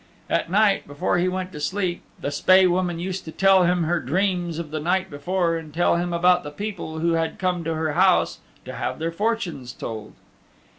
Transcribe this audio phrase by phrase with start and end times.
[0.31, 3.99] At night, before he went to sleep, the Spae Woman used to tell him her
[3.99, 7.75] dreams of the night before and tell him about the people who had come to
[7.75, 10.13] her house to have their fortunes told.